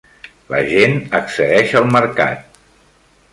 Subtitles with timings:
[0.53, 2.59] La gent accedeix al mercat.